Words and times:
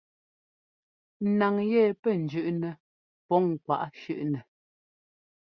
Naŋ 1.39 1.55
yɛ 1.71 1.81
pɛ́ 2.01 2.13
jʉ́ꞌnɛ 2.29 2.69
pɔŋ 3.27 3.43
kwaꞌ 3.63 3.89
shʉ́ꞌnɛ. 4.01 4.39